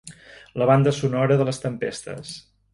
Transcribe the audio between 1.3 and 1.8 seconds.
de les